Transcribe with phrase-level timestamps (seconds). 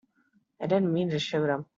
[0.59, 1.67] I didn't mean to shoot him.